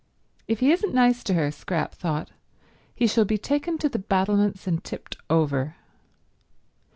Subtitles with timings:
[0.47, 2.31] "If he isn't nice to her," Scrap thought,
[2.95, 5.75] "he shall be taken to the battlements and tipped over."